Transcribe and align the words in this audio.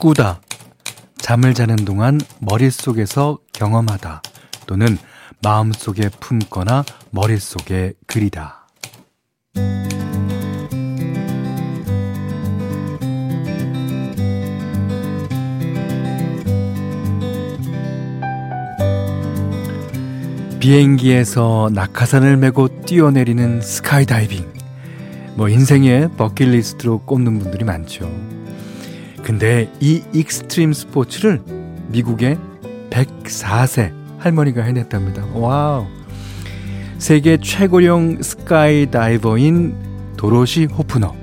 꾸다. 0.00 0.40
잠을 1.18 1.52
자는 1.52 1.76
동안 1.76 2.18
머릿속에서 2.40 3.38
경험하다. 3.52 4.22
또는 4.66 4.96
마음속에 5.42 6.08
품거나 6.20 6.84
머릿속에 7.10 7.92
그리다. 8.06 8.66
비행기에서 20.60 21.70
낙하산을 21.74 22.38
메고 22.38 22.68
뛰어내리는 22.84 23.60
스카이다이빙. 23.60 24.50
뭐 25.36 25.48
인생의 25.48 26.10
버킷리스트로 26.16 27.00
꼽는 27.00 27.38
분들이 27.38 27.64
많죠. 27.64 28.39
근데 29.22 29.70
이 29.80 30.02
익스트림 30.12 30.72
스포츠를 30.72 31.42
미국의 31.88 32.38
104세 32.90 33.92
할머니가 34.18 34.62
해냈답니다. 34.62 35.24
와우. 35.34 35.86
세계 36.98 37.38
최고령 37.38 38.22
스카이다이버인 38.22 39.74
도로시 40.16 40.66
호프너. 40.66 41.14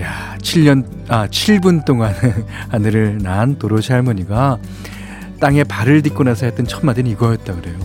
야, 0.00 0.36
7년, 0.38 0.86
아, 1.08 1.26
7분 1.26 1.84
동안 1.84 2.14
하늘을 2.70 3.18
난 3.18 3.58
도로시 3.58 3.92
할머니가 3.92 4.58
땅에 5.40 5.64
발을 5.64 6.02
딛고 6.02 6.24
나서 6.24 6.46
했던 6.46 6.66
첫 6.66 6.84
마디는 6.84 7.10
이거였다 7.10 7.54
그래요. 7.54 7.76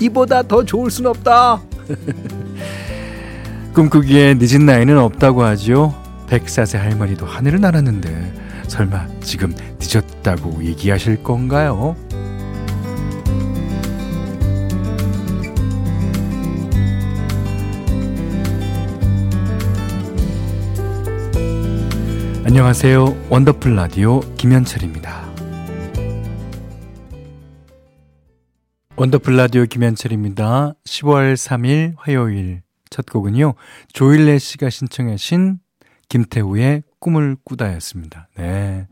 이보다 0.00 0.42
더 0.42 0.64
좋을 0.64 0.90
순 0.90 1.06
없다. 1.06 1.60
꿈꾸기에 3.74 4.34
늦은 4.38 4.66
나이는 4.66 4.98
없다고 4.98 5.42
하지요. 5.42 5.94
104세 6.28 6.78
할머니도 6.78 7.26
하늘을 7.26 7.60
날았는데 7.60 8.37
설마 8.68 9.08
지금 9.20 9.54
늦었다고 9.78 10.62
얘기하실 10.64 11.22
건가요? 11.22 11.96
안녕하세요. 22.44 23.28
원더풀 23.28 23.76
라디오 23.76 24.20
김현철입니다. 24.36 25.28
원더풀 28.96 29.36
라디오 29.36 29.64
김현철입니다. 29.64 30.72
10월 30.84 31.34
3일 31.34 31.94
화요일 31.98 32.62
첫 32.90 33.06
곡은요. 33.06 33.54
조일레 33.92 34.38
씨가 34.38 34.70
신청하신 34.70 35.58
김태우의 36.08 36.82
꿈을 37.00 37.36
꾸다였습니다. 37.44 38.28
네. 38.36 38.86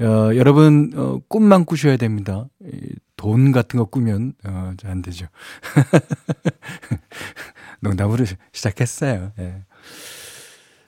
어, 0.00 0.34
여러분, 0.34 0.92
어, 0.94 1.20
꿈만 1.28 1.64
꾸셔야 1.64 1.96
됩니다. 1.96 2.46
돈 3.16 3.52
같은 3.52 3.78
거 3.78 3.84
꾸면, 3.84 4.34
어, 4.44 4.72
안 4.84 5.02
되죠. 5.02 5.26
농담으로 7.80 8.24
시작했어요. 8.52 9.32
네. 9.36 9.62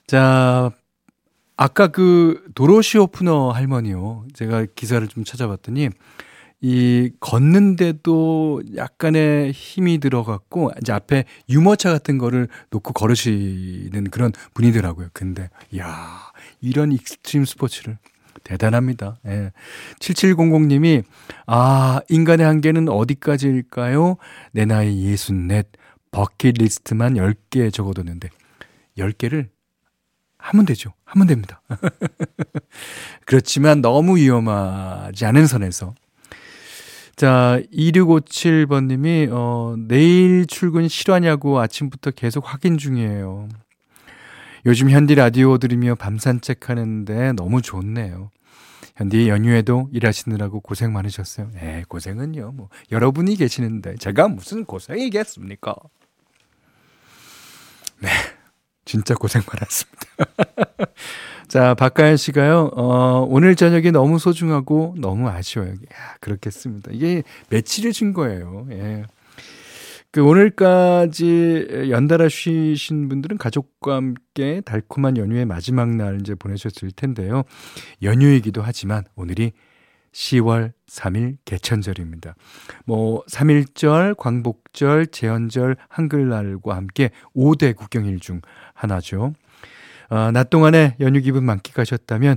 자, 0.06 0.70
아까 1.56 1.88
그 1.88 2.42
도로시 2.54 2.98
오프너 2.98 3.50
할머니요. 3.50 4.26
제가 4.34 4.66
기사를 4.74 5.06
좀 5.08 5.24
찾아봤더니, 5.24 5.90
이 6.64 7.10
걷는데도 7.18 8.62
약간의 8.76 9.50
힘이 9.50 9.98
들어갔고 9.98 10.70
이제 10.80 10.92
앞에 10.92 11.24
유모차 11.48 11.90
같은 11.90 12.18
거를 12.18 12.46
놓고 12.70 12.92
걸으시는 12.92 14.04
그런 14.10 14.32
분이더라고요. 14.54 15.08
근데 15.12 15.50
야 15.76 16.30
이런 16.60 16.92
익스트림 16.92 17.44
스포츠를 17.44 17.98
대단합니다. 18.44 19.18
예. 19.26 19.50
7700님이 19.98 21.02
아 21.46 22.00
인간의 22.08 22.46
한계는 22.46 22.88
어디까지일까요? 22.88 24.16
내 24.52 24.64
나이 24.64 25.12
64 25.12 25.64
버킷리스트만 26.12 27.14
10개 27.14 27.72
적어뒀는데 27.72 28.28
10개를 28.98 29.48
하면 30.38 30.66
되죠. 30.66 30.92
하면 31.04 31.26
됩니다. 31.26 31.60
그렇지만 33.26 33.80
너무 33.80 34.16
위험하지 34.16 35.24
않은 35.24 35.46
선에서 35.48 35.94
자, 37.16 37.60
2657번님이, 37.72 39.28
어, 39.30 39.74
내일 39.78 40.46
출근 40.46 40.88
실화냐고 40.88 41.60
아침부터 41.60 42.10
계속 42.12 42.50
확인 42.50 42.78
중이에요. 42.78 43.48
요즘 44.64 44.90
현디 44.90 45.14
라디오 45.16 45.58
들으며 45.58 45.94
밤 45.94 46.18
산책하는데 46.18 47.32
너무 47.32 47.62
좋네요. 47.62 48.30
현디 48.96 49.28
연휴에도 49.28 49.88
일하시느라고 49.92 50.60
고생 50.60 50.92
많으셨어요. 50.92 51.50
네, 51.54 51.84
고생은요. 51.88 52.52
뭐, 52.52 52.68
여러분이 52.90 53.36
계시는데 53.36 53.96
제가 53.96 54.28
무슨 54.28 54.64
고생이겠습니까? 54.64 55.74
네, 58.00 58.08
진짜 58.84 59.14
고생 59.14 59.42
많았습니다. 59.46 60.06
자, 61.48 61.74
박가연 61.74 62.16
씨가요, 62.16 62.70
어, 62.74 63.26
오늘 63.28 63.56
저녁이 63.56 63.90
너무 63.90 64.18
소중하고 64.18 64.94
너무 64.98 65.28
아쉬워요. 65.28 65.70
야, 65.70 66.16
그렇겠습니다. 66.20 66.90
이게 66.92 67.22
며칠이 67.50 67.92
준 67.92 68.12
거예요. 68.12 68.66
예. 68.70 69.04
그 70.10 70.22
오늘까지 70.22 71.88
연달아 71.88 72.28
쉬신 72.28 73.08
분들은 73.08 73.38
가족과 73.38 73.96
함께 73.96 74.60
달콤한 74.60 75.16
연휴의 75.16 75.46
마지막 75.46 75.88
날 75.88 76.20
이제 76.20 76.34
보내셨을 76.34 76.90
텐데요. 76.94 77.44
연휴이기도 78.02 78.60
하지만 78.60 79.04
오늘이 79.16 79.52
10월 80.12 80.72
3일 80.86 81.38
개천절입니다. 81.46 82.34
뭐 82.84 83.24
3일절, 83.24 84.16
광복절, 84.18 85.06
제헌절, 85.06 85.76
한글날과 85.88 86.76
함께 86.76 87.10
5대 87.34 87.74
국경일 87.74 88.20
중 88.20 88.42
하나죠. 88.74 89.32
어, 90.12 90.30
낮 90.30 90.50
동안에 90.50 90.96
연휴 91.00 91.22
기분 91.22 91.42
만끽하셨다면 91.44 92.36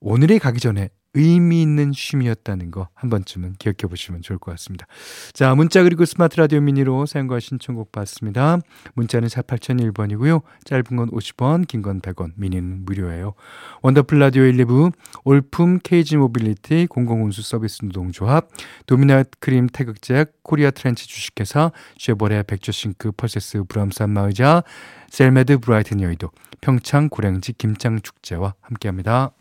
오늘이 0.00 0.40
가기 0.40 0.58
전에 0.58 0.90
의미 1.14 1.62
있는 1.62 1.92
쉼이었다는 1.92 2.70
거 2.70 2.88
한 2.94 3.10
번쯤은 3.10 3.54
기억해 3.58 3.88
보시면 3.88 4.22
좋을 4.22 4.38
것 4.38 4.52
같습니다. 4.52 4.86
자, 5.32 5.54
문자 5.56 5.82
그리고 5.82 6.04
스마트 6.04 6.36
라디오 6.36 6.60
미니로 6.60 7.04
사용과 7.04 7.40
신청곡 7.40 7.90
받습니다. 7.90 8.58
문자는 8.94 9.28
4 9.28 9.42
8001번이고요. 9.42 10.42
짧은 10.64 10.84
건 10.96 11.10
50원, 11.10 11.66
긴 11.66 11.82
건 11.82 12.00
100원, 12.00 12.32
미니는 12.36 12.84
무료예요. 12.84 13.34
원더풀 13.82 14.20
라디오 14.20 14.44
1, 14.44 14.56
2부, 14.58 14.92
올품 15.24 15.80
KG 15.82 16.16
모빌리티, 16.16 16.86
공공운수 16.86 17.42
서비스 17.42 17.84
노동조합, 17.84 18.48
도미나크림 18.86 19.66
태극제약, 19.66 20.30
코리아 20.44 20.70
트렌치 20.70 21.08
주식회사, 21.08 21.72
쉐보레 21.98 22.44
백조싱크 22.44 23.12
펄세스 23.12 23.64
브람스 23.68 24.10
안마의자, 24.10 24.62
셀메드 25.10 25.58
브라이튼 25.58 26.00
여의도, 26.00 26.30
평창 26.60 27.08
고량지 27.08 27.54
김장 27.54 28.00
축제와 28.00 28.54
함께합니다. 28.60 29.32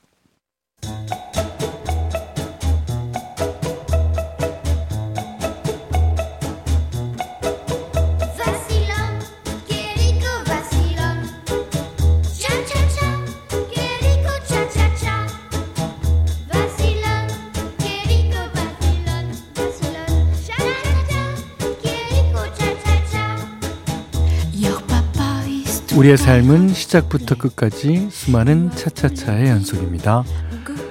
우리의 26.01 26.17
삶은 26.17 26.69
시작부터 26.69 27.35
끝까지 27.35 28.08
수많은 28.09 28.72
차차차의 28.72 29.49
연속입니다. 29.49 30.23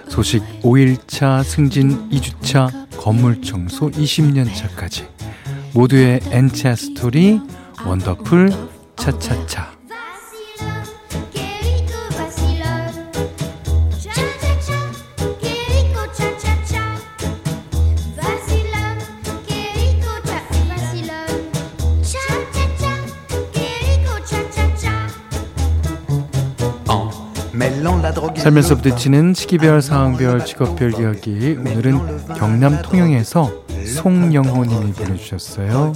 소식 0.06 0.40
5일차, 0.62 1.43
승진 1.43 2.08
2주차, 2.11 2.88
건물 2.96 3.43
청소 3.43 3.90
20년 3.90 4.55
차까지 4.55 5.08
모두의 5.75 6.20
N차 6.31 6.76
스토리 6.76 7.40
원더풀 7.85 8.52
차차차 8.94 9.80
살면서 28.37 28.77
부딪히는 28.77 29.35
시기별, 29.35 29.81
상황별, 29.81 30.44
직업별 30.44 31.00
이야기. 31.00 31.56
오늘은 31.59 32.35
경남 32.35 32.82
통영에서 32.82 33.50
송영호님이 33.97 34.93
보내주셨어요. 34.93 35.93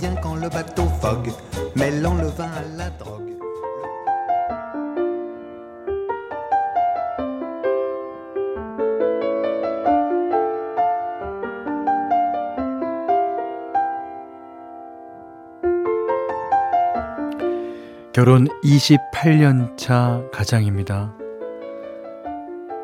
결혼 18.12 18.46
28년 18.62 19.76
차 19.76 20.22
가장입니다. 20.32 21.23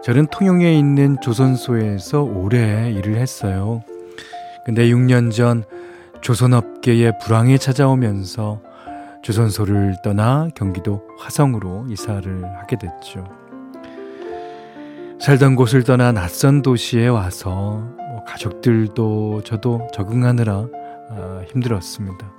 저는 0.02 0.28
통영에 0.28 0.72
있는 0.78 1.18
조선소에서 1.20 2.22
오래 2.22 2.90
일을 2.90 3.16
했어요. 3.16 3.82
근데 4.64 4.88
6년 4.88 5.30
전 5.30 5.64
조선업계의 6.22 7.18
불황이 7.22 7.58
찾아오면서 7.58 8.62
조선소를 9.22 9.96
떠나 10.02 10.48
경기도 10.54 11.02
화성으로 11.18 11.86
이사를 11.90 12.44
하게 12.44 12.76
됐죠. 12.78 13.28
살던 15.20 15.54
곳을 15.54 15.82
떠나 15.84 16.12
낯선 16.12 16.62
도시에 16.62 17.08
와서 17.08 17.50
뭐 17.50 18.24
가족들도 18.26 19.42
저도 19.44 19.86
적응하느라 19.92 20.66
아, 21.10 21.42
힘들었습니다. 21.52 22.32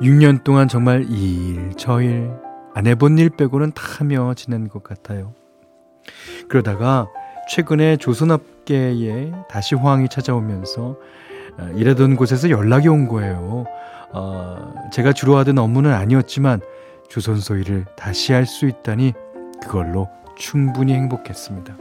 6년 0.00 0.44
동안 0.44 0.68
정말 0.68 1.04
이 1.08 1.48
일, 1.48 1.72
저 1.76 2.00
일, 2.00 2.30
안 2.74 2.86
해본 2.86 3.18
일 3.18 3.30
빼고는 3.30 3.72
다 3.72 3.82
하며 3.98 4.34
지낸 4.34 4.68
것 4.68 4.84
같아요. 4.84 5.34
그러다가 6.52 7.08
최근에 7.48 7.96
조선업계에 7.96 9.32
다시 9.48 9.74
호황이 9.74 10.10
찾아오면서 10.10 10.96
아, 11.56 11.70
일하던 11.74 12.14
곳에서 12.14 12.50
연락이 12.50 12.88
온 12.88 13.08
거예요. 13.08 13.64
어, 14.12 14.74
제가 14.92 15.14
주로 15.14 15.38
하던 15.38 15.56
업무는 15.56 15.94
아니었지만 15.94 16.60
조선소 17.08 17.56
일을 17.56 17.86
다시 17.96 18.34
할 18.34 18.44
수 18.44 18.66
있다니 18.66 19.14
그걸로 19.62 20.10
충분히 20.36 20.92
행복했습니다. 20.92 21.74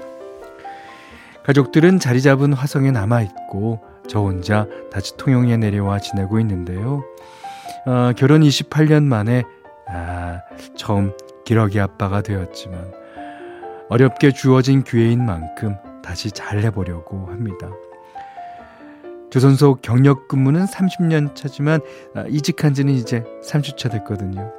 가족들은 1.43 1.99
자리 1.99 2.21
잡은 2.21 2.53
화성에 2.53 2.91
남아 2.91 3.23
있고 3.23 3.81
저 4.07 4.21
혼자 4.21 4.67
다시 4.89 5.17
통영에 5.17 5.57
내려와 5.57 5.99
지내고 5.99 6.39
있는데요. 6.39 7.03
어, 7.85 8.13
결혼 8.15 8.39
28년 8.41 9.03
만에 9.03 9.43
아, 9.89 10.39
처음 10.77 11.11
기러기 11.43 11.77
아빠가 11.81 12.21
되었지만 12.21 13.00
어렵게 13.91 14.31
주어진 14.31 14.83
기회인 14.83 15.25
만큼 15.25 15.75
다시 16.01 16.31
잘 16.31 16.59
해보려고 16.59 17.25
합니다. 17.25 17.69
조선소 19.29 19.75
경력 19.81 20.29
근무는 20.29 20.63
30년 20.63 21.35
차지만 21.35 21.81
아, 22.15 22.23
이직한 22.29 22.73
지는 22.73 22.93
이제 22.93 23.25
30차 23.43 23.91
됐거든요. 23.91 24.49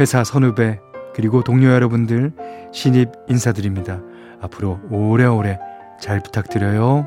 회사 0.00 0.24
선후배 0.24 0.80
그리고 1.14 1.42
동료 1.42 1.68
여러분들 1.68 2.32
신입 2.72 3.10
인사드립니다. 3.28 4.00
앞으로 4.40 4.80
오래오래 4.90 5.58
잘 6.00 6.22
부탁드려요. 6.22 7.06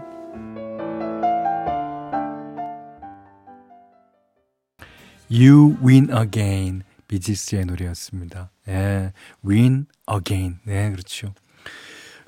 You 5.32 5.78
Win 5.84 6.10
Again 6.16 6.84
비지스의 7.10 7.66
노래였습니다. 7.66 8.52
예, 8.70 9.12
Win 9.46 9.88
Again. 10.10 10.60
네, 10.64 10.90
그렇죠. 10.92 11.34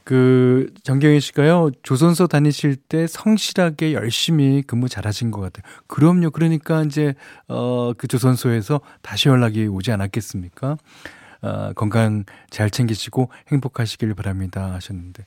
그 0.04 0.74
정경희 0.84 1.20
씨가요 1.20 1.70
조선소 1.84 2.28
다니실 2.28 2.76
때 2.76 3.08
성실하게 3.08 3.94
열심히 3.94 4.64
근무 4.64 4.90
잘하신 4.90 5.32
것 5.32 5.40
같아요. 5.40 5.64
그럼요. 5.88 6.32
그러니까 6.32 6.84
이제 6.84 7.14
어그 7.48 8.08
조선소에서 8.08 8.82
다시 9.02 9.30
연락이 9.30 9.68
오지 9.68 9.92
않았겠습니까? 9.92 10.78
어, 11.44 11.74
건강 11.74 12.24
잘 12.50 12.70
챙기시고 12.70 13.32
행복하시길 13.48 14.14
바랍니다 14.14 14.74
하셨는데 14.74 15.26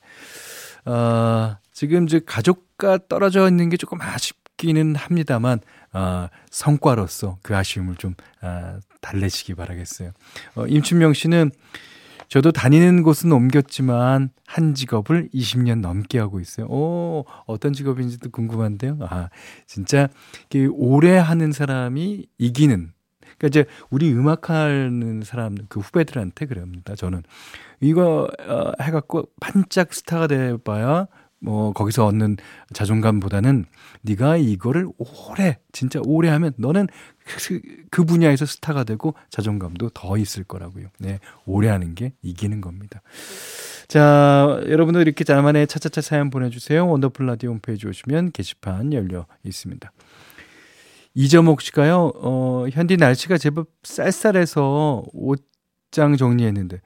어, 0.85 1.57
지금 1.73 2.05
이제 2.05 2.21
가족과 2.25 2.99
떨어져 3.09 3.47
있는 3.49 3.69
게 3.69 3.77
조금 3.77 3.99
아쉽기는 4.01 4.95
합니다만 4.95 5.59
어, 5.93 6.27
성과로서 6.51 7.37
그 7.41 7.55
아쉬움을 7.55 7.95
좀 7.95 8.15
어, 8.41 8.79
달래시기 9.05 9.53
바라겠어요. 9.53 10.11
어, 10.55 10.65
임춘명 10.65 11.13
씨는 11.13 11.51
저도 12.27 12.51
다니는 12.51 13.03
곳은 13.03 13.31
옮겼지만 13.31 14.31
한 14.47 14.73
직업을 14.73 15.29
20년 15.31 15.81
넘게 15.81 16.17
하고 16.17 16.39
있어요. 16.39 16.65
오, 16.67 17.25
어떤 17.45 17.71
직업인지도 17.71 18.31
궁금한데요. 18.31 18.97
아, 19.01 19.29
진짜 19.67 20.07
오래 20.71 21.17
하는 21.17 21.51
사람이 21.51 22.25
이기는 22.39 22.91
그러니까 23.37 23.47
이제 23.47 23.65
우리 23.89 24.11
음악하는 24.11 25.21
사람 25.23 25.55
그 25.69 25.79
후배들한테 25.79 26.45
그럽니다. 26.47 26.95
저는 26.95 27.21
이거 27.81 28.27
어, 28.47 28.71
해갖고 28.81 29.27
반짝 29.39 29.93
스타가 29.93 30.27
돼봐야 30.27 31.07
뭐 31.45 31.73
거기서 31.73 32.07
얻는 32.07 32.37
자존감보다는 32.73 33.65
네가 34.01 34.37
이거를 34.37 34.87
오래 34.97 35.59
진짜 35.71 36.01
오래 36.03 36.29
하면 36.29 36.53
너는 36.57 36.87
그, 37.23 37.61
그 37.91 38.03
분야에서 38.03 38.47
스타가 38.47 38.83
되고 38.83 39.13
자존감도 39.29 39.89
더 39.89 40.17
있을 40.17 40.43
거라고요. 40.43 40.87
네, 40.99 41.19
오래 41.45 41.69
하는 41.69 41.93
게 41.93 42.13
이기는 42.23 42.61
겁니다. 42.61 43.03
자, 43.87 44.59
여러분들 44.67 45.01
이렇게 45.03 45.23
자만의 45.23 45.67
차차차 45.67 46.01
사연 46.01 46.31
보내주세요. 46.31 46.87
원더풀 46.87 47.27
라디오 47.27 47.51
홈페이지 47.51 47.87
오시면 47.87 48.31
게시판 48.31 48.91
열려 48.93 49.27
있습니다. 49.43 49.91
이점옥 51.13 51.61
씨가요, 51.61 52.11
어, 52.15 52.65
현디 52.71 52.97
날씨가 52.97 53.37
제법 53.37 53.69
쌀쌀해서 53.83 55.03
옷장 55.13 56.17
정리했는데, 56.17 56.81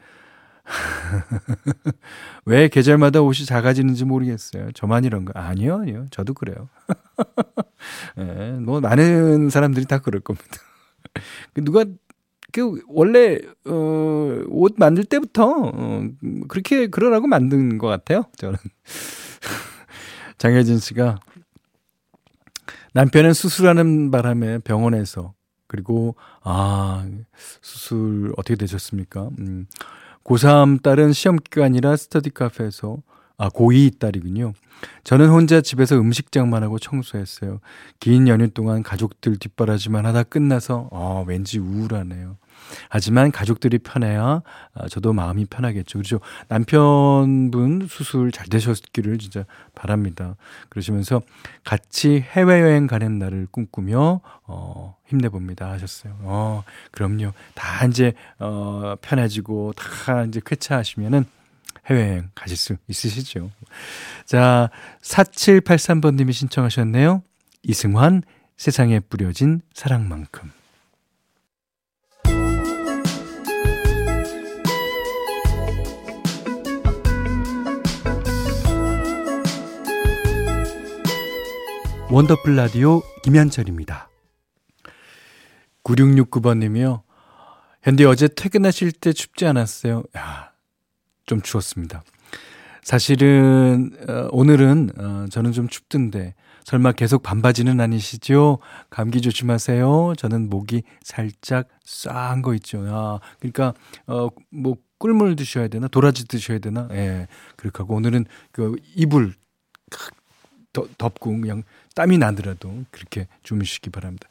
왜 2.45 2.68
계절마다 2.68 3.21
옷이 3.21 3.45
작아지는지 3.45 4.06
모르겠어요. 4.06 4.71
저만 4.74 5.06
이런가? 5.06 5.33
아니요, 5.36 5.80
아니요. 5.81 6.06
저도 6.12 6.33
그래요. 6.33 6.69
네, 8.16 8.51
뭐, 8.62 8.80
많은 8.80 9.50
사람들이 9.50 9.86
다 9.86 10.00
그럴 10.00 10.21
겁니다. 10.21 10.57
그 11.54 11.63
누가, 11.63 11.86
그, 12.51 12.81
원래, 12.88 13.39
어, 13.66 14.44
옷 14.48 14.75
만들 14.77 15.06
때부터, 15.06 15.71
어, 15.74 16.07
그렇게, 16.48 16.88
그러라고 16.88 17.27
만든 17.27 17.77
것 17.77 17.88
같아요. 17.88 18.25
저는. 18.38 18.57
장혜진 20.38 20.80
씨가, 20.80 21.19
남편은 22.94 23.33
수술하는 23.33 24.12
바람에 24.12 24.60
병원에서 24.60 25.33
그리고 25.69 26.15
아 26.42 27.07
수술 27.62 28.33
어떻게 28.38 28.56
되셨습니까? 28.56 29.30
음, 29.39 29.68
고3 30.30 30.84
딸은 30.84 31.12
시험 31.13 31.38
기간이라 31.38 31.96
스터디 31.96 32.30
카페에서 32.30 32.98
아 33.39 33.50
고2 33.50 33.98
딸이군요. 34.00 34.53
저는 35.03 35.29
혼자 35.29 35.62
집에서 35.62 36.00
음식장만 36.00 36.62
하고 36.62 36.77
청소했어요. 36.77 37.60
긴 38.00 38.27
연휴 38.27 38.50
동안 38.50 38.84
가족들 38.84 39.38
뒷바라지만 39.38 40.05
하다 40.05 40.24
끝나서 40.24 40.89
어, 40.91 41.24
왠지 41.27 41.58
우울하네요. 41.58 42.38
하지만 42.89 43.31
가족들이 43.31 43.79
편해야 43.79 44.41
아, 44.74 44.88
저도 44.89 45.13
마음이 45.13 45.46
편하겠죠. 45.46 46.00
그렇죠. 46.00 46.19
남편분 46.50 47.88
수술 47.89 48.31
잘 48.31 48.48
되셨기를 48.48 49.17
진짜 49.17 49.46
바랍니다. 49.74 50.36
그러시면서 50.67 51.22
같이 51.63 52.19
해외여행 52.19 52.88
가는 52.88 53.17
날을 53.17 53.48
꿈꾸며 53.51 54.22
어, 54.43 54.96
힘내봅니다 55.08 55.72
하셨어요. 55.72 56.17
어, 56.22 56.63
그럼요. 56.91 57.31
다 57.55 57.86
이제 57.86 58.13
어, 58.38 58.96
편해지고 59.01 59.74
다 59.74 60.24
이제 60.25 60.41
쾌차하시면은 60.46 61.25
해외여행 61.88 62.30
가실 62.36 62.58
수 62.58 62.78
있으시죠. 62.88 63.52
자, 64.26 64.70
4783번님이 65.02 66.34
신청하셨네요. 66.34 67.24
이승환, 67.64 68.24
세상에 68.58 69.00
뿌려진 69.00 69.62
사랑만큼. 69.74 70.52
원더풀 82.12 82.56
라디오 82.56 83.04
김현철입니다. 83.24 84.10
9669번님이요. 85.84 87.04
현디 87.84 88.06
어제 88.06 88.28
퇴근하실 88.28 88.94
때 88.94 89.14
춥지 89.14 89.46
않았어요? 89.46 90.04
야, 90.18 90.49
좀 91.29 91.41
추웠습니다. 91.41 92.03
사실은 92.81 93.91
어, 94.07 94.29
오늘은 94.31 94.89
어, 94.98 95.25
저는 95.29 95.51
좀 95.51 95.67
춥던데 95.67 96.33
설마 96.63 96.93
계속 96.93 97.21
반바지는 97.21 97.79
아니시죠? 97.79 98.57
감기 98.89 99.21
조심하세요. 99.21 100.13
저는 100.17 100.50
목이 100.50 100.81
살짝 101.03 101.67
싸한 101.86 102.41
거 102.41 102.55
있죠. 102.55 102.83
아, 102.89 103.19
그러니까 103.39 103.74
어뭐 104.07 104.77
꿀물 104.98 105.36
드셔야 105.36 105.67
되나 105.67 105.88
도라지 105.88 106.27
드셔야 106.27 106.57
되나? 106.57 106.88
예. 106.91 107.27
그렇게 107.55 107.77
하고 107.77 107.95
오늘은 107.95 108.25
그 108.51 108.75
이불 108.95 109.33
덥고 110.98 111.41
그냥 111.41 111.63
땀이 111.95 112.17
나더라도 112.17 112.86
그렇게 112.91 113.27
주무시기 113.43 113.91
바랍니다. 113.91 114.27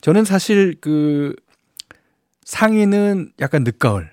저는 0.00 0.24
사실 0.24 0.76
그 0.80 1.34
상의는 2.44 3.32
약간 3.40 3.64
늦가을, 3.64 4.10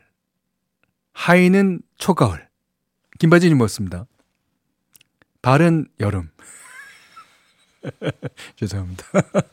하의는 1.16 1.80
초가을, 1.98 2.48
긴 3.18 3.30
바지는 3.30 3.56
입었습니다. 3.56 4.06
발은 5.42 5.88
여름. 6.02 6.30
죄송합니다. 8.58 9.04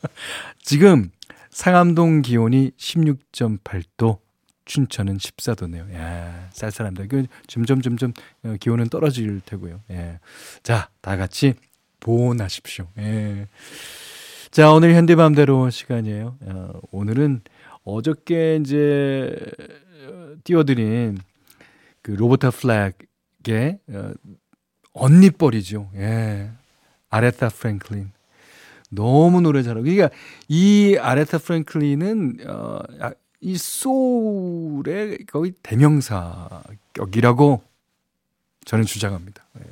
지금 0.61 1.11
상암동 1.51 2.23
기온이 2.23 2.73
16.8도, 2.77 4.19
춘천은 4.65 5.19
14도네요. 5.19 5.95
야, 5.95 6.51
쌀쌀합니다. 6.53 7.07
그 7.07 7.27
점점 7.47 7.81
점점 7.81 8.13
어, 8.43 8.57
기온은 8.59 8.89
떨어질 8.89 9.41
테고요. 9.45 9.81
예. 9.91 10.19
자, 10.63 10.91
다 11.01 11.17
같이 11.17 11.55
보온하십시오. 12.01 12.89
예. 12.99 13.47
자, 14.51 14.73
오늘 14.73 14.95
현대맘대로 14.95 15.71
시간이에요. 15.71 16.37
어, 16.41 16.81
오늘은 16.91 17.43
어저께 17.85 18.59
이제 18.63 19.35
어, 20.07 20.35
띄워드린 20.45 21.19
그 22.03 22.11
로버타 22.11 22.51
플렉의 22.51 23.79
어, 23.91 24.13
언니뻘이죠. 24.93 25.91
예. 25.95 26.51
아레타 27.09 27.49
프랭클린. 27.51 28.11
너무 28.91 29.41
노래 29.41 29.63
잘하고. 29.63 29.85
그러니까 29.85 30.11
이 30.49 30.99
아레타 31.01 31.39
프랭클린은 31.39 32.39
어, 32.47 32.81
아, 33.01 33.13
이 33.41 33.57
소울의 33.57 35.25
거의 35.27 35.53
대명사격이라고 35.63 37.63
저는 38.65 38.85
주장합니다. 38.85 39.45
예. 39.61 39.65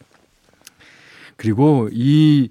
그리고 1.37 1.89
이 1.93 2.51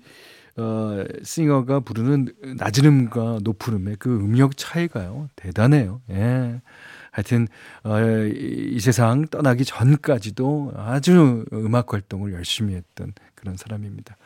어, 0.57 1.05
싱어가 1.23 1.79
부르는 1.79 2.33
낮은 2.57 2.85
음과 2.85 3.39
높은 3.43 3.73
음의 3.75 3.95
그 3.97 4.13
음역 4.13 4.57
차이가요 4.57 5.29
대단해요. 5.35 6.01
예. 6.09 6.61
하여튼 7.11 7.47
어, 7.83 7.99
이, 7.99 8.71
이 8.75 8.79
세상 8.79 9.27
떠나기 9.27 9.65
전까지도 9.65 10.73
아주 10.75 11.45
음악 11.53 11.93
활동을 11.93 12.33
열심히 12.33 12.75
했던 12.75 13.13
그런 13.35 13.57
사람입니다. 13.57 14.17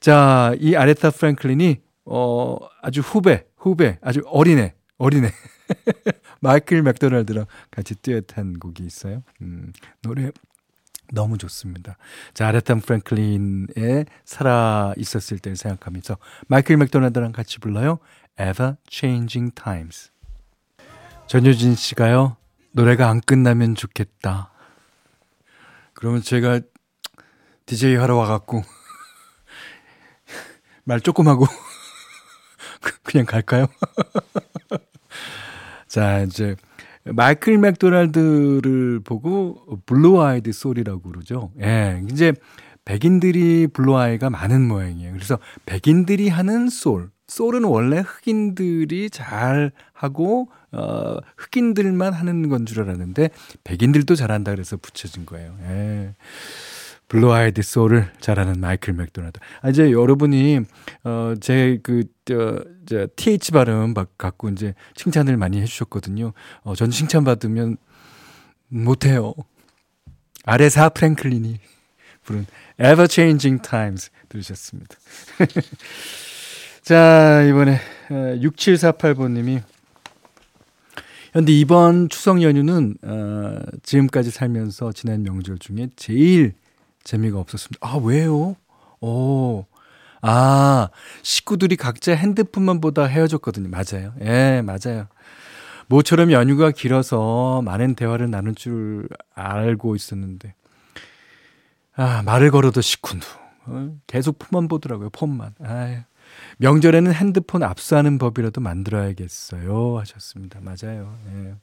자, 0.00 0.54
이 0.58 0.74
아레타 0.74 1.10
프랭클린이 1.10 1.80
어 2.04 2.56
아주 2.80 3.00
후배, 3.00 3.44
후배, 3.56 3.98
아주 4.02 4.22
어린애, 4.26 4.74
어린애. 4.98 5.30
마이클 6.40 6.82
맥도날드랑 6.82 7.46
같이 7.70 7.94
듀엣한 7.94 8.58
곡이 8.58 8.84
있어요. 8.84 9.22
음, 9.40 9.72
노래 10.02 10.32
너무 11.12 11.38
좋습니다. 11.38 11.96
자, 12.34 12.48
아레타 12.48 12.74
프랭클린의 12.76 14.06
살아 14.24 14.92
있었을 14.96 15.38
때를 15.38 15.56
생각하면서 15.56 16.16
마이클 16.48 16.76
맥도날드랑 16.76 17.32
같이 17.32 17.58
불러요. 17.58 17.98
Ever 18.40 18.76
Changing 18.90 19.54
Times. 19.54 20.11
전효진 21.32 21.76
씨가요. 21.76 22.36
노래가 22.72 23.08
안 23.08 23.22
끝나면 23.22 23.74
좋겠다. 23.74 24.52
그러면 25.94 26.20
제가 26.20 26.60
DJ 27.64 27.96
하러 27.96 28.16
와갖고 28.16 28.60
말 30.84 31.00
조금 31.00 31.28
하고 31.28 31.46
그냥 33.02 33.24
갈까요? 33.24 33.64
자, 35.88 36.20
이제 36.20 36.54
마이클 37.04 37.56
맥도날드를 37.56 39.00
보고 39.00 39.80
blue-eyed 39.86 40.52
soul이라고 40.52 41.00
그러죠. 41.00 41.50
예. 41.62 42.02
이제 42.10 42.34
백인들이 42.84 43.68
blue 43.68 43.96
eye가 43.96 44.28
많은 44.28 44.68
모양이에요. 44.68 45.14
그래서 45.14 45.38
백인들이 45.64 46.28
하는 46.28 46.68
솔. 46.68 47.10
솔은 47.26 47.64
원래 47.64 48.00
흑인들이 48.00 49.08
잘 49.08 49.72
하고 49.94 50.50
어 50.72 51.16
흑인들만 51.36 52.12
하는 52.12 52.48
건 52.48 52.64
줄 52.66 52.80
알았는데 52.82 53.30
백인들도 53.64 54.14
잘한다 54.14 54.52
그래서 54.52 54.76
붙여진 54.76 55.26
거예요. 55.26 55.56
예. 55.68 56.14
blue-eyed 57.08 57.60
soul을 57.60 58.10
잘하는 58.20 58.58
마이클 58.58 58.94
맥도날드. 58.94 59.38
아, 59.60 59.68
이제 59.68 59.92
여러분이, 59.92 60.60
어, 61.04 61.34
제 61.42 61.78
그, 61.82 62.04
TH 63.16 63.52
발음 63.52 63.92
갖고 64.16 64.48
이제 64.48 64.74
칭찬을 64.94 65.36
많이 65.36 65.60
해주셨거든요. 65.60 66.32
어, 66.62 66.74
전 66.74 66.90
칭찬받으면 66.90 67.76
못해요. 68.68 69.34
아레사 70.46 70.88
프랭클린이 70.88 71.58
부른 72.24 72.46
Ever 72.80 73.06
Changing 73.10 73.60
Times 73.62 74.10
들으셨습니다. 74.30 74.96
자, 76.82 77.42
이번에 77.42 77.78
6748번님이 78.08 79.62
어, 81.34 81.38
현데 81.38 81.52
이번 81.52 82.08
추석 82.08 82.42
연휴는 82.42 82.96
어, 83.02 83.58
지금까지 83.82 84.30
살면서 84.30 84.92
지난 84.92 85.22
명절 85.22 85.58
중에 85.58 85.88
제일 85.96 86.54
재미가 87.04 87.38
없었습니다. 87.38 87.86
아, 87.86 87.96
왜요? 87.96 88.56
오. 89.00 89.64
아, 90.20 90.88
식구들이 91.22 91.76
각자 91.76 92.14
핸드폰만 92.14 92.80
보다 92.80 93.04
헤어졌거든요. 93.04 93.68
맞아요. 93.68 94.12
예, 94.20 94.62
맞아요. 94.62 95.08
모처럼 95.88 96.30
연휴가 96.30 96.70
길어서 96.70 97.60
많은 97.62 97.96
대화를 97.96 98.30
나눌 98.30 98.54
줄 98.54 99.08
알고 99.34 99.96
있었는데, 99.96 100.54
아, 101.96 102.22
말을 102.22 102.50
걸어도 102.52 102.80
식군두. 102.80 103.26
어, 103.66 103.96
계속 104.06 104.38
폰만 104.38 104.68
보더라고요, 104.68 105.10
폰만. 105.10 105.54
아유. 105.62 105.98
명절에는 106.66 107.12
핸드폰 107.12 107.64
압수하는 107.64 108.18
법이라도 108.18 108.60
만들어야겠어요. 108.60 109.98
하셨습니다. 109.98 110.60
맞아요. 110.62 111.18
예. 111.34 111.54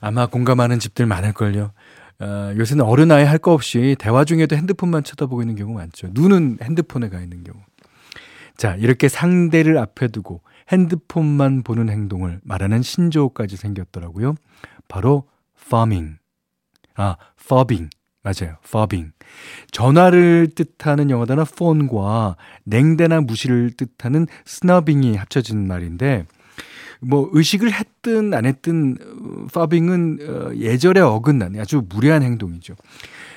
아마 0.00 0.26
공감하는 0.26 0.78
집들 0.78 1.04
많을걸요. 1.06 1.72
어, 2.20 2.52
요새는 2.56 2.84
어른 2.84 3.10
아이 3.10 3.24
할 3.24 3.38
거 3.38 3.52
없이 3.52 3.96
대화 3.98 4.24
중에도 4.24 4.54
핸드폰만 4.54 5.02
쳐다보고 5.02 5.42
있는 5.42 5.56
경우 5.56 5.74
많죠. 5.74 6.08
눈은 6.12 6.58
핸드폰에 6.62 7.08
가 7.08 7.20
있는 7.20 7.42
경우. 7.42 7.58
자, 8.56 8.76
이렇게 8.76 9.08
상대를 9.08 9.78
앞에 9.78 10.08
두고 10.08 10.42
핸드폰만 10.70 11.64
보는 11.64 11.88
행동을 11.88 12.40
말하는 12.44 12.82
신조어까지 12.82 13.56
생겼더라고요. 13.56 14.36
바로 14.86 15.28
farming. 15.60 16.18
아, 16.94 17.16
fobbing. 17.42 17.90
맞아요. 18.22 18.56
fobbing. 18.66 19.12
전화를 19.70 20.48
뜻하는 20.54 21.10
영어 21.10 21.24
단어 21.24 21.44
phone과 21.44 22.36
냉대나 22.64 23.22
무시를 23.22 23.70
뜻하는 23.76 24.26
snubbing이 24.46 25.16
합쳐진 25.16 25.66
말인데 25.66 26.26
뭐 27.00 27.30
의식을 27.32 27.72
했든 27.72 28.34
안 28.34 28.44
했든 28.44 28.98
파빙은 29.52 30.18
어, 30.20 30.54
예절에 30.54 31.00
어긋난 31.00 31.58
아주 31.58 31.82
무례한 31.88 32.22
행동이죠. 32.22 32.74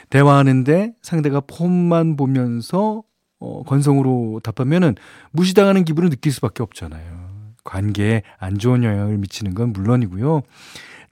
대화하는데 0.09 0.93
상대가 1.01 1.39
폰만 1.39 2.17
보면서 2.17 3.03
어, 3.39 3.63
건성으로 3.63 4.41
답하면은 4.43 4.95
무시당하는 5.31 5.85
기분을 5.85 6.09
느낄 6.09 6.31
수밖에 6.33 6.61
없잖아요. 6.61 7.23
관계에 7.63 8.23
안 8.37 8.57
좋은 8.57 8.83
영향을 8.83 9.17
미치는 9.17 9.53
건 9.53 9.71
물론이고요. 9.71 10.41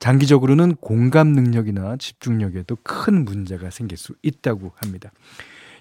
장기적으로는 0.02 0.74
공감 0.80 1.28
능력이나 1.28 1.96
집중력에도 1.96 2.76
큰 2.82 3.24
문제가 3.24 3.70
생길 3.70 3.96
수 3.96 4.14
있다고 4.22 4.72
합니다. 4.74 5.12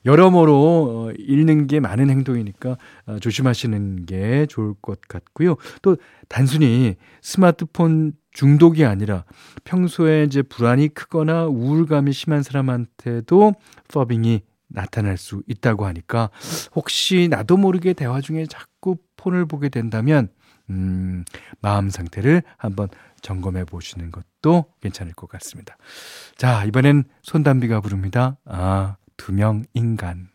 여러모로 0.05 0.53
어, 0.55 1.11
읽는 1.17 1.65
게 1.65 1.79
많은 1.79 2.11
행동이니까 2.11 2.77
어, 3.07 3.17
조심하시는 3.19 4.05
게 4.05 4.45
좋을 4.45 4.75
것 4.79 5.01
같고요. 5.07 5.55
또 5.81 5.97
단순히 6.29 6.97
스마트폰 7.23 8.13
중독이 8.31 8.85
아니라 8.85 9.25
평소에 9.63 10.25
이제 10.25 10.43
불안이 10.43 10.89
크거나 10.89 11.47
우울감이 11.47 12.13
심한 12.13 12.43
사람한테도 12.43 13.55
퍼빙이 13.87 14.41
나타날 14.67 15.17
수 15.17 15.41
있다고 15.47 15.87
하니까 15.87 16.29
혹시 16.75 17.27
나도 17.27 17.57
모르게 17.57 17.93
대화 17.93 18.21
중에 18.21 18.45
자꾸 18.45 18.97
폰을 19.17 19.47
보게 19.47 19.69
된다면 19.69 20.29
음, 20.71 21.25
마음 21.59 21.89
상태를 21.89 22.41
한번 22.57 22.87
점검해 23.21 23.65
보시는 23.65 24.11
것도 24.11 24.65
괜찮을 24.81 25.13
것 25.13 25.29
같습니다. 25.29 25.77
자, 26.37 26.63
이번엔 26.65 27.03
손담비가 27.21 27.81
부릅니다. 27.81 28.37
아, 28.45 28.95
두 29.17 29.33
명 29.33 29.63
인간. 29.73 30.29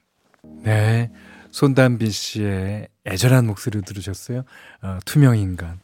네. 0.62 1.10
손담비 1.50 2.10
씨의 2.10 2.88
애절한 3.06 3.46
목소리 3.46 3.80
들으셨어요? 3.80 4.42
어, 4.82 4.98
투명 5.06 5.38
인간. 5.38 5.80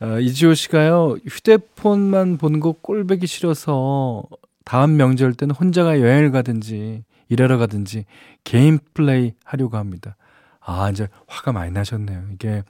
어, 0.00 0.18
이지호 0.18 0.54
씨가요, 0.54 1.16
휴대폰만 1.28 2.38
보는 2.38 2.58
거 2.60 2.72
꼴배기 2.72 3.26
싫어서 3.26 4.24
다음 4.64 4.96
명절 4.96 5.34
때는 5.34 5.54
혼자가 5.54 6.00
여행을 6.00 6.32
가든지 6.32 7.04
일하러 7.28 7.58
가든지 7.58 8.04
개인 8.42 8.78
플레이 8.94 9.34
하려고 9.44 9.76
합니다. 9.76 10.16
아, 10.62 10.90
이제 10.90 11.08
화가 11.26 11.52
많이 11.52 11.72
나셨네요. 11.72 12.24
이게 12.34 12.62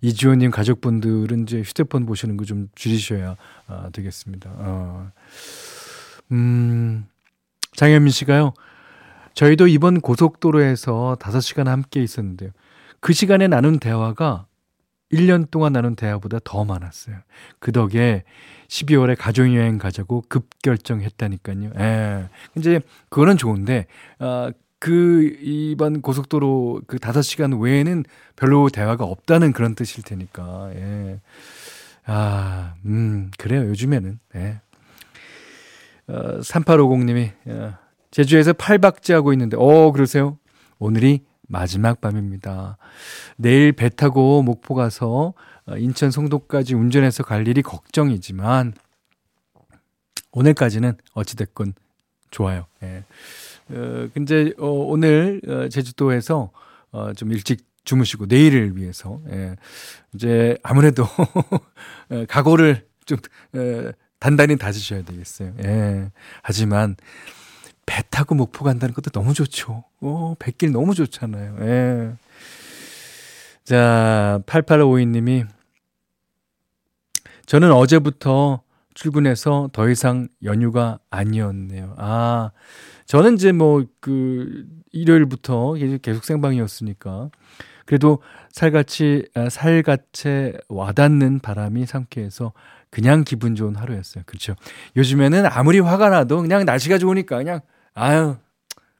이지호님 0.00 0.50
가족분들은 0.50 1.42
이제 1.42 1.60
휴대폰 1.60 2.06
보시는 2.06 2.36
거 2.36 2.44
좀 2.44 2.68
줄이셔야 2.74 3.36
어, 3.68 3.88
되겠습니다. 3.92 4.50
어. 4.54 5.10
음, 6.30 7.06
장현민 7.76 8.10
씨가요, 8.10 8.54
저희도 9.34 9.66
이번 9.66 10.00
고속도로에서 10.00 11.16
5시간 11.20 11.64
함께 11.66 12.02
있었는데요. 12.02 12.50
그 13.00 13.12
시간에 13.12 13.48
나눈 13.48 13.78
대화가 13.78 14.46
1년 15.12 15.50
동안 15.50 15.72
나눈 15.74 15.94
대화보다 15.94 16.38
더 16.44 16.64
많았어요. 16.64 17.16
그 17.58 17.72
덕에 17.72 18.24
12월에 18.68 19.16
가족여행 19.18 19.76
가자고 19.78 20.22
급결정했다니까요. 20.28 21.72
예. 21.78 22.28
이제 22.56 22.80
그거는 23.10 23.36
좋은데, 23.36 23.86
어, 24.20 24.48
그 24.82 25.36
이번 25.40 26.02
고속도로 26.02 26.82
그 26.88 26.96
5시간 26.96 27.62
외에는 27.62 28.02
별로 28.34 28.68
대화가 28.68 29.04
없다는 29.04 29.52
그런 29.52 29.76
뜻일 29.76 30.02
테니까. 30.02 30.72
예. 30.74 31.20
아, 32.04 32.74
음, 32.84 33.30
그래요. 33.38 33.60
요즘에는. 33.68 34.18
예. 34.34 34.60
어, 36.08 36.40
3850님이 36.40 37.30
어, 37.46 37.78
제주에서 38.10 38.54
팔박지하고 38.54 39.32
있는데 39.34 39.56
어, 39.56 39.92
그러세요? 39.92 40.36
오늘이 40.80 41.20
마지막 41.46 42.00
밤입니다. 42.00 42.76
내일 43.36 43.70
배 43.70 43.88
타고 43.88 44.42
목포 44.42 44.74
가서 44.74 45.34
어, 45.64 45.76
인천 45.76 46.10
송도까지 46.10 46.74
운전해서 46.74 47.22
갈 47.22 47.46
일이 47.46 47.62
걱정이지만 47.62 48.72
오늘까지는 50.32 50.94
어찌됐건 51.14 51.74
좋아요. 52.32 52.66
예. 52.82 53.04
어, 53.68 54.08
근데 54.12 54.52
어, 54.58 54.66
오늘 54.66 55.40
어, 55.46 55.68
제주도에서 55.68 56.50
어, 56.90 57.12
좀 57.12 57.30
일찍 57.30 57.64
주무시고 57.84 58.26
내일을 58.26 58.76
위해서 58.76 59.20
예. 59.30 59.54
이제 60.14 60.58
아무래도 60.64 61.04
어, 62.10 62.24
각오를 62.28 62.84
좀 63.06 63.18
어, 63.54 63.92
단단히 64.18 64.56
다지셔야 64.56 65.02
되겠어요. 65.04 65.54
예. 65.64 66.10
하지만 66.42 66.96
배 67.86 68.02
타고 68.10 68.34
목포 68.34 68.64
간다는 68.64 68.94
것도 68.94 69.10
너무 69.10 69.34
좋죠. 69.34 69.84
오, 70.00 70.34
뱃길 70.38 70.72
너무 70.72 70.94
좋잖아요. 70.94 71.56
예. 71.60 72.12
자, 73.64 74.40
8852님이 74.46 75.46
저는 77.46 77.72
어제부터 77.72 78.62
출근해서 78.94 79.70
더 79.72 79.88
이상 79.88 80.28
연휴가 80.44 80.98
아니었네요. 81.10 81.94
아, 81.98 82.50
저는 83.06 83.34
이제 83.34 83.52
뭐 83.52 83.84
그 84.00 84.64
일요일부터 84.92 85.74
계속 86.02 86.24
생방이었으니까 86.24 87.30
그래도 87.86 88.22
살같이 88.50 89.26
아, 89.34 89.48
살같이 89.48 90.52
와닿는 90.68 91.40
바람이 91.40 91.86
상쾌해서 91.86 92.52
그냥 92.90 93.24
기분 93.24 93.54
좋은 93.54 93.74
하루였어요. 93.74 94.24
그렇죠. 94.26 94.54
요즘에는 94.96 95.46
아무리 95.46 95.78
화가 95.80 96.10
나도 96.10 96.42
그냥 96.42 96.64
날씨가 96.64 96.98
좋으니까 96.98 97.38
그냥 97.38 97.60
아유 97.94 98.36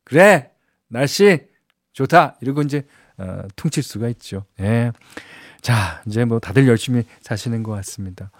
그래 0.05 0.51
날씨 0.89 1.47
좋다 1.93 2.39
이러고 2.41 2.63
이제 2.63 2.87
어, 3.19 3.43
퉁칠 3.57 3.83
수가 3.83 4.09
있죠. 4.09 4.45
예. 4.61 4.93
자 5.61 6.03
이제 6.07 6.25
뭐 6.25 6.39
다들 6.39 6.67
열심히 6.67 7.05
사시는 7.21 7.63
것 7.63 7.73
같습니다. 7.73 8.31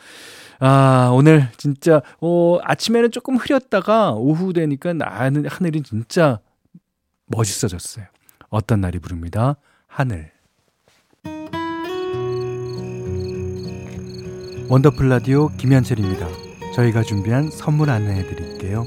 아, 0.65 1.11
오늘 1.13 1.49
진짜, 1.57 2.03
어, 2.21 2.59
아침에는 2.63 3.11
조금 3.11 3.35
흐렸다가 3.35 4.13
오후 4.13 4.53
되니까 4.53 4.93
나는 4.93 5.45
하늘이 5.49 5.83
진짜 5.83 6.39
멋있어졌어요. 7.27 8.05
어떤 8.49 8.81
날이 8.81 9.01
부릅니다. 9.01 9.57
하늘. 9.89 10.31
원더풀 14.69 15.09
라디오 15.09 15.49
김현철입니다. 15.57 16.29
저희가 16.77 17.03
준비한 17.03 17.51
선물 17.51 17.91
안내해 17.91 18.25
드릴게요. 18.25 18.87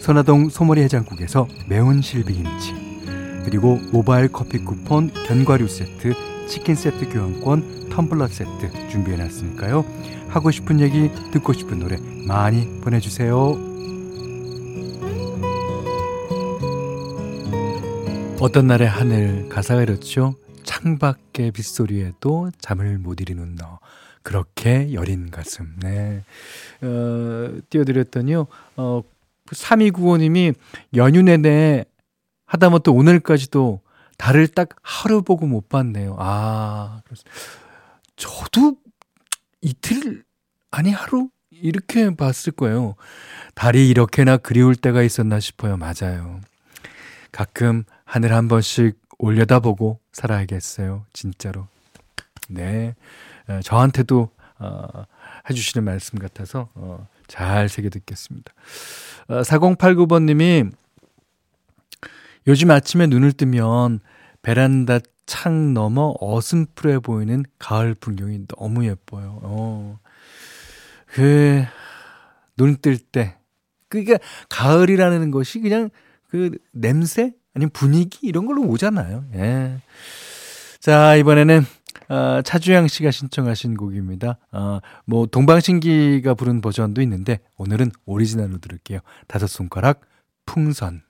선화동 0.00 0.50
소머리 0.50 0.82
해장국에서 0.82 1.48
매운 1.68 2.00
실비김치 2.00 3.42
그리고 3.44 3.80
모바일 3.92 4.28
커피 4.30 4.58
쿠폰 4.58 5.10
견과류 5.26 5.66
세트 5.66 6.46
치킨 6.46 6.76
세트 6.76 7.08
교환권 7.08 7.81
텀블러 7.92 8.26
세트 8.28 8.88
준비해 8.88 9.16
놨으니까요. 9.18 9.84
하고 10.28 10.50
싶은 10.50 10.80
얘기, 10.80 11.10
듣고 11.30 11.52
싶은 11.52 11.78
노래 11.78 11.98
많이 12.26 12.80
보내주세요. 12.80 13.36
어떤 18.40 18.66
날의 18.66 18.88
하늘 18.88 19.48
가사가 19.48 19.82
이렇죠. 19.82 20.34
창밖의 20.64 21.52
빗소리에도 21.52 22.50
잠을 22.58 22.98
못 22.98 23.20
이루는 23.20 23.56
너. 23.56 23.78
그렇게 24.22 24.92
여린 24.94 25.30
가슴. 25.30 25.76
네. 25.80 26.24
어, 26.80 27.52
띄워드렸더니요. 27.70 28.46
어, 28.76 29.02
3295님이 29.46 30.54
연휴 30.96 31.22
내내 31.22 31.84
하다못해 32.46 32.90
오늘까지도 32.90 33.80
달을 34.16 34.48
딱 34.48 34.70
하루 34.82 35.22
보고 35.22 35.46
못 35.46 35.68
봤네요. 35.68 36.16
아, 36.18 37.02
저도 38.22 38.76
이틀 39.62 40.22
아니 40.70 40.92
하루 40.92 41.28
이렇게 41.50 42.14
봤을 42.14 42.52
거예요. 42.52 42.94
달이 43.56 43.88
이렇게나 43.88 44.36
그리울 44.36 44.76
때가 44.76 45.02
있었나 45.02 45.40
싶어요. 45.40 45.76
맞아요. 45.76 46.40
가끔 47.32 47.82
하늘 48.04 48.32
한 48.32 48.46
번씩 48.46 48.96
올려다보고 49.18 49.98
살아야겠어요. 50.12 51.04
진짜로. 51.12 51.66
네. 52.48 52.94
어, 53.48 53.58
저한테도 53.64 54.30
어, 54.60 55.04
해주시는 55.50 55.84
말씀 55.84 56.20
같아서 56.20 56.68
어, 56.74 57.08
잘 57.26 57.68
새겨 57.68 57.88
듣겠습니다. 57.88 58.52
어, 59.26 59.40
4089번님이 59.42 60.70
요즘 62.46 62.70
아침에 62.70 63.08
눈을 63.08 63.32
뜨면 63.32 63.98
베란다 64.42 65.00
창 65.32 65.72
너머 65.72 66.14
어슴푸레 66.20 66.98
보이는 66.98 67.42
가을 67.58 67.94
풍경이 67.94 68.48
너무 68.48 68.84
예뻐요. 68.84 69.40
어. 69.42 69.98
그, 71.06 71.64
눈 72.58 72.76
뜰 72.76 72.98
때. 72.98 73.38
그니까, 73.88 74.18
가을이라는 74.50 75.30
것이 75.30 75.60
그냥 75.60 75.88
그 76.28 76.50
냄새? 76.72 77.32
아니면 77.54 77.70
분위기? 77.72 78.26
이런 78.26 78.44
걸로 78.44 78.60
오잖아요. 78.64 79.24
예. 79.32 79.78
자, 80.80 81.16
이번에는, 81.16 81.64
어, 82.10 82.42
차주양 82.42 82.88
씨가 82.88 83.10
신청하신 83.10 83.78
곡입니다. 83.78 84.36
어, 84.52 84.80
뭐, 85.06 85.24
동방신기가 85.24 86.34
부른 86.34 86.60
버전도 86.60 87.00
있는데, 87.00 87.40
오늘은 87.56 87.90
오리지널로 88.04 88.58
들을게요. 88.58 89.00
다섯 89.28 89.46
손가락, 89.46 90.02
풍선. 90.44 91.00